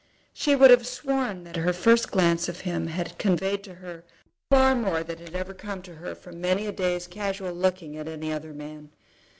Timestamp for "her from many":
5.97-6.65